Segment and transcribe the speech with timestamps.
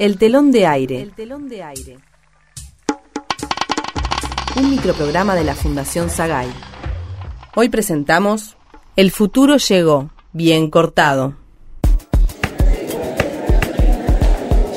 [0.00, 1.02] El telón de aire.
[1.02, 1.98] El telón de aire.
[4.56, 6.48] Un microprograma de la Fundación Sagay.
[7.54, 8.56] Hoy presentamos
[8.96, 11.34] El futuro llegó, bien cortado.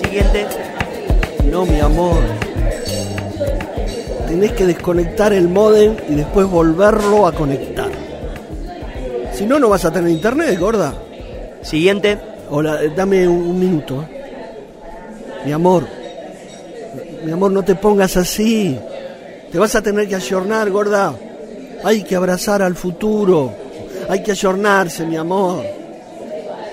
[0.03, 0.45] Siguiente.
[1.49, 2.21] No, mi amor.
[4.27, 7.89] Tenés que desconectar el modem y después volverlo a conectar.
[9.31, 10.93] Si no, no vas a tener internet, gorda.
[11.61, 12.19] Siguiente.
[12.49, 14.05] Hola, eh, dame un, un minuto.
[15.45, 15.87] Mi amor.
[17.23, 18.77] Mi amor, no te pongas así.
[19.51, 21.13] Te vas a tener que ayornar, gorda.
[21.83, 23.51] Hay que abrazar al futuro.
[24.09, 25.63] Hay que ayornarse, mi amor.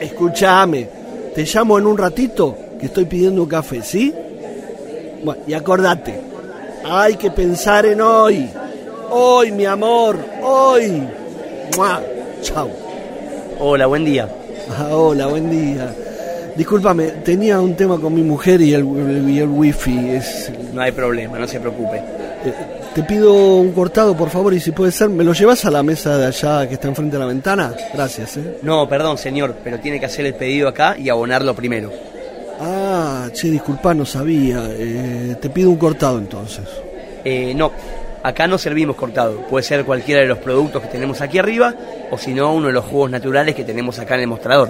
[0.01, 0.88] Escúchame.
[1.34, 4.12] Te llamo en un ratito que estoy pidiendo un café, ¿sí?
[5.23, 6.21] Bueno, y acordate.
[6.84, 8.48] Hay que pensar en hoy.
[9.10, 10.18] Hoy, mi amor.
[10.43, 11.02] Hoy.
[11.77, 12.01] ¡Mua!
[12.43, 12.71] Chao.
[13.59, 14.29] Hola, buen día.
[14.71, 15.95] Ah, hola, buen día.
[16.56, 18.84] Discúlpame, tenía un tema con mi mujer y el,
[19.28, 20.10] y el wifi.
[20.10, 21.96] Es, No hay problema, no se preocupe.
[21.98, 22.54] eh,
[22.95, 25.82] te pido un cortado, por favor, y si puede ser, ¿me lo llevas a la
[25.82, 27.73] mesa de allá que está enfrente de la ventana?
[27.95, 28.56] Gracias, ¿eh?
[28.62, 31.90] No, perdón, señor, pero tiene que hacer el pedido acá y abonarlo primero.
[32.60, 34.60] Ah, che, disculpa, no sabía.
[34.71, 36.65] Eh, te pido un cortado entonces.
[37.24, 37.71] Eh, no,
[38.23, 39.37] acá no servimos cortado.
[39.48, 41.74] Puede ser cualquiera de los productos que tenemos aquí arriba
[42.10, 44.68] o si no, uno de los jugos naturales que tenemos acá en el mostrador.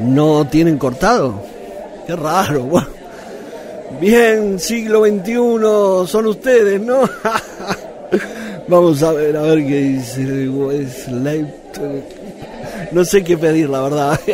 [0.00, 1.40] ¿No tienen cortado?
[2.06, 2.88] Qué raro, bueno.
[4.00, 7.08] Bien, siglo XXI, son ustedes, ¿no?
[8.68, 10.50] Vamos a ver, a ver qué dice.
[12.92, 14.20] No sé qué pedir, la verdad.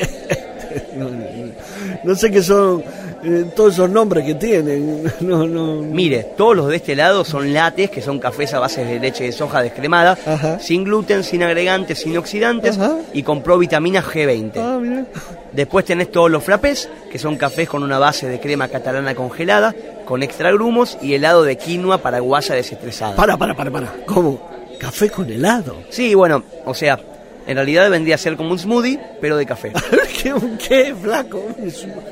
[2.05, 2.83] No, sé qué son
[3.25, 5.03] eh, todos esos nombres que tienen.
[5.21, 5.83] No, no.
[5.83, 9.25] Mire, todos los de este lado son lates, que son cafés a base de leche
[9.25, 10.59] de soja descremada, Ajá.
[10.61, 12.97] sin gluten, sin agregantes, sin oxidantes Ajá.
[13.13, 14.53] y con provitamina G20.
[14.57, 15.05] Ah, mira.
[15.53, 19.75] Después tenés todos los frappés, que son cafés con una base de crema catalana congelada,
[20.05, 23.17] con extra grumos y helado de quinoa paraguaya desestresada.
[23.17, 23.93] Para, para, para, para.
[24.07, 24.41] ¿Cómo?
[24.79, 25.77] ¿Café con helado?
[25.91, 26.99] Sí, bueno, o sea,
[27.47, 29.73] en realidad vendría a ser como un smoothie, pero de café.
[30.23, 30.35] ¿Qué,
[30.69, 31.43] qué flaco?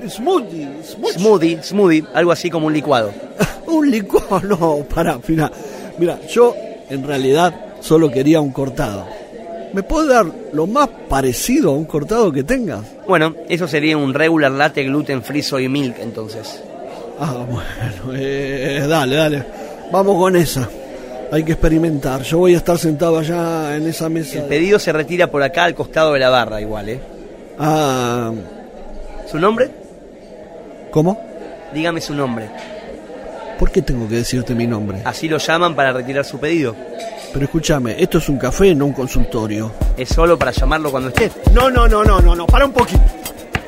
[0.09, 0.83] Smoothie.
[0.83, 1.19] smoothie.
[1.19, 3.13] smoothie, smoothie, algo así como un licuado.
[3.69, 5.53] Un licuado, no, para, mira,
[5.99, 6.57] mira, yo
[6.89, 9.07] en realidad solo quería un cortado.
[9.73, 12.81] ¿Me puedes dar lo más parecido a un cortado que tengas?
[13.07, 16.63] Bueno, eso sería un regular latte gluten free soy milk entonces.
[17.21, 19.45] Ah, bueno, eh, dale, dale,
[19.93, 20.69] vamos con esa.
[21.31, 22.23] Hay que experimentar.
[22.23, 24.39] Yo voy a estar sentado allá en esa mesa.
[24.39, 27.01] El pedido se retira por acá al costado de la barra igual, ¿eh?
[27.59, 28.33] Ah,
[29.31, 29.69] ¿Su nombre?
[30.91, 31.21] ¿cómo?
[31.73, 32.49] Dígame su nombre.
[33.59, 35.03] ¿Por qué tengo que decirte mi nombre?
[35.05, 36.75] Así lo llaman para retirar su pedido.
[37.33, 39.73] Pero escúchame, esto es un café, no un consultorio.
[39.97, 41.31] Es solo para llamarlo cuando esté.
[41.53, 43.03] No, no, no, no, no, no, para un poquito.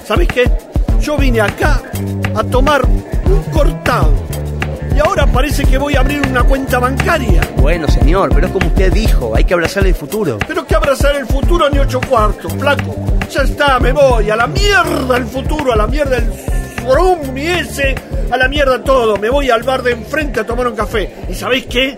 [0.04, 0.50] ¿Sabes qué?
[1.00, 1.82] Yo vine acá
[2.34, 4.12] a tomar un cortado.
[4.94, 7.42] Y ahora parece que voy a abrir una cuenta bancaria.
[7.56, 10.38] Bueno, señor, pero es como usted dijo, hay que abrazar el futuro.
[10.46, 12.96] Pero que abrazar el futuro ni ocho cuartos, flaco.
[13.30, 14.30] Ya está, me voy.
[14.30, 16.32] A la mierda el futuro, a la mierda el
[16.82, 17.94] forum y ese,
[18.30, 19.16] a la mierda todo.
[19.16, 21.24] Me voy al bar de enfrente a tomar un café.
[21.28, 21.96] ¿Y sabéis qué?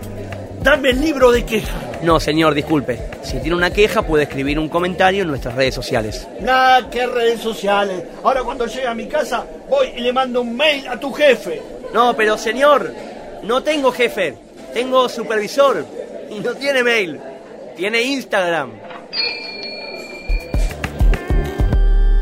[0.63, 1.77] Dame el libro de queja.
[2.03, 2.97] No, señor, disculpe.
[3.21, 6.25] Si tiene una queja, puede escribir un comentario en nuestras redes sociales.
[6.39, 8.01] Nada, qué redes sociales.
[8.23, 11.61] Ahora cuando llegue a mi casa, voy y le mando un mail a tu jefe.
[11.93, 12.93] No, pero señor,
[13.43, 14.35] no tengo jefe.
[14.73, 15.85] Tengo supervisor.
[16.29, 17.19] Y no tiene mail.
[17.75, 18.71] Tiene Instagram.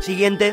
[0.00, 0.52] Siguiente.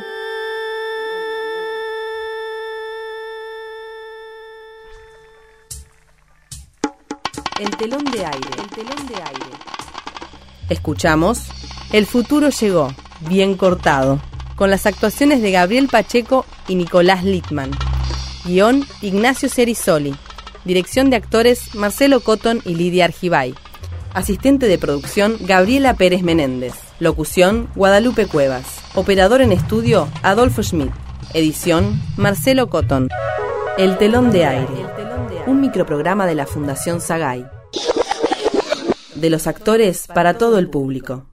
[7.59, 8.49] El telón de aire.
[8.57, 9.45] El telón de aire.
[10.69, 11.41] Escuchamos
[11.91, 12.93] El futuro llegó,
[13.27, 14.21] bien cortado,
[14.55, 17.71] con las actuaciones de Gabriel Pacheco y Nicolás Littman.
[18.45, 20.15] Guión Ignacio Cerisoli.
[20.63, 23.53] Dirección de actores Marcelo Cotton y Lidia Argibay.
[24.13, 26.75] Asistente de producción Gabriela Pérez Menéndez.
[26.99, 28.79] Locución Guadalupe Cuevas.
[28.95, 30.91] Operador en estudio Adolfo Schmidt.
[31.33, 33.09] Edición Marcelo Cotton.
[33.77, 34.98] El telón de aire.
[35.49, 37.43] Un microprograma de la Fundación Sagay.
[39.15, 41.25] De los actores para todo el público.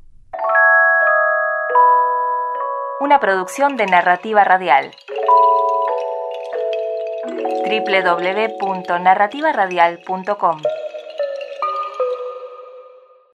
[2.98, 4.92] Una producción de narrativa radial.
[7.68, 10.62] www.narrativaradial.com